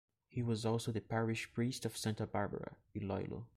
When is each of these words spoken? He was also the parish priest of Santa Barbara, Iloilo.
He 0.27 0.41
was 0.41 0.65
also 0.65 0.91
the 0.91 0.99
parish 0.99 1.53
priest 1.53 1.85
of 1.85 1.95
Santa 1.95 2.25
Barbara, 2.25 2.75
Iloilo. 2.95 3.45